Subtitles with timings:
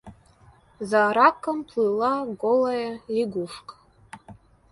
[0.79, 3.75] За раком плыла голая лягушка.